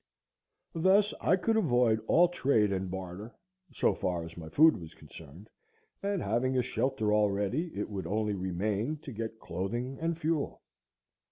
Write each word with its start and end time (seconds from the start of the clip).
Thus 0.73 1.13
I 1.21 1.35
could 1.35 1.55
avoid 1.57 1.99
all 2.07 2.27
trade 2.29 2.71
and 2.71 2.89
barter, 2.89 3.35
so 3.71 3.93
far 3.93 4.25
as 4.25 4.35
my 4.35 4.49
food 4.49 4.81
was 4.81 4.95
concerned, 4.95 5.47
and 6.01 6.23
having 6.23 6.57
a 6.57 6.63
shelter 6.63 7.13
already, 7.13 7.71
it 7.75 7.87
would 7.87 8.07
only 8.07 8.33
remain 8.33 8.97
to 9.03 9.11
get 9.11 9.39
clothing 9.39 9.99
and 10.01 10.17
fuel. 10.19 10.63